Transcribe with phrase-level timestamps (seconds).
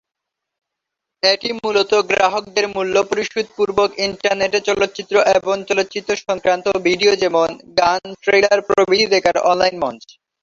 [1.23, 8.59] এটি মূলত গ্রাহকদের মূল্য পরিশোধ পূর্বক ইন্টারনেটে চলচ্চিত্র এবং চলচ্চিত্র সংক্রান্ত ভিডিও যেমনঃ গান, ট্রেইলার
[8.69, 10.03] প্রভৃতি দেখার অনলাইন মঞ্চ।